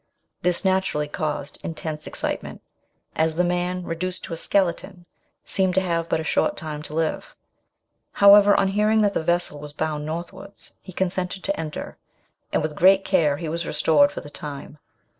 Thi 0.41 0.51
naturally 0.63 1.07
caused 1.07 1.63
intense 1.63 2.07
excitement, 2.07 2.63
as 3.15 3.35
the 3.35 3.43
man, 3.43 3.83
reduced 3.83 4.23
to 4.23 4.33
a 4.33 4.35
skeleton, 4.35 5.05
seemed 5.45 5.75
to 5.75 5.81
have 5.81 6.09
but 6.09 6.19
a 6.19 6.23
short 6.23 6.57
time 6.57 6.81
to 6.81 6.95
live. 6.95 7.35
However, 8.13 8.55
on 8.59 8.69
hearing 8.69 9.01
that 9.03 9.13
the 9.13 9.21
vessel 9.21 9.59
was 9.59 9.73
bound 9.73 10.03
northwards, 10.03 10.71
he 10.81 10.91
consented 10.91 11.43
to 11.43 11.59
enter, 11.59 11.99
and 12.51 12.63
with 12.63 12.73
great 12.75 13.05
care 13.05 13.37
he 13.37 13.47
was 13.47 13.67
restored 13.67 14.11
for 14.11 14.21
the 14.21 14.31
time. 14.31 14.79